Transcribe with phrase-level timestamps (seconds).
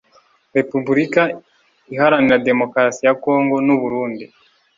[0.57, 1.21] Repubulika
[1.93, 4.25] iharanira Demokarasi ya Congo n’Uburundi